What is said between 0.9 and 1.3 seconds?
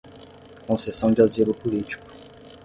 de